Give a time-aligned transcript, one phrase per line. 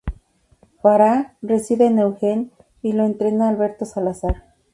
[0.81, 2.49] Farah reside en Eugene
[2.81, 4.47] y lo entrena Alberto Salazar.